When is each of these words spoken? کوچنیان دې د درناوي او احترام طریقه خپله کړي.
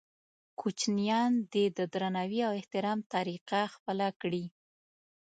کوچنیان 0.59 1.31
دې 1.53 1.65
د 1.77 1.79
درناوي 1.93 2.39
او 2.47 2.51
احترام 2.59 2.99
طریقه 3.13 3.59
خپله 3.75 4.07
کړي. 4.21 4.45